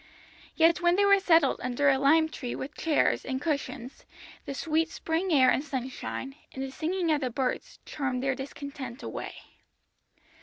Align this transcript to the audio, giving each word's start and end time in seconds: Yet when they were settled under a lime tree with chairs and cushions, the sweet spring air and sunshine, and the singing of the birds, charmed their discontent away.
Yet 0.55 0.81
when 0.81 0.95
they 0.95 1.05
were 1.05 1.19
settled 1.19 1.59
under 1.61 1.87
a 1.87 1.99
lime 1.99 2.27
tree 2.27 2.55
with 2.55 2.73
chairs 2.73 3.23
and 3.23 3.39
cushions, 3.39 4.03
the 4.47 4.55
sweet 4.55 4.89
spring 4.89 5.31
air 5.31 5.51
and 5.51 5.63
sunshine, 5.63 6.35
and 6.53 6.63
the 6.63 6.71
singing 6.71 7.11
of 7.11 7.21
the 7.21 7.29
birds, 7.29 7.77
charmed 7.85 8.23
their 8.23 8.33
discontent 8.33 9.03
away. 9.03 9.35